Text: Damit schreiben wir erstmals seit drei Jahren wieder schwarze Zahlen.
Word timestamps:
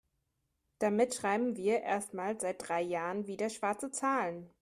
Damit 0.79 1.13
schreiben 1.13 1.57
wir 1.57 1.81
erstmals 1.83 2.41
seit 2.41 2.67
drei 2.67 2.81
Jahren 2.81 3.27
wieder 3.27 3.51
schwarze 3.51 3.91
Zahlen. 3.91 4.49